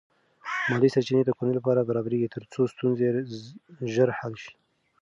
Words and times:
مالی 0.69 0.89
سرچینې 0.93 1.23
د 1.25 1.31
کورنۍ 1.37 1.53
لپاره 1.59 1.87
برابرېږي 1.89 2.33
ترڅو 2.35 2.61
ستونزې 2.73 3.07
ژر 3.93 4.09
حل 4.19 4.33
شي. 4.43 4.53